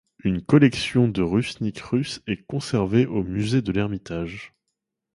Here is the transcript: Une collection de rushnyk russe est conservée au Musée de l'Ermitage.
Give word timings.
Une 0.23 0.41
collection 0.43 1.07
de 1.07 1.21
rushnyk 1.21 1.77
russe 1.77 2.23
est 2.25 2.43
conservée 2.47 3.05
au 3.05 3.21
Musée 3.23 3.61
de 3.61 3.71
l'Ermitage. 3.71 4.55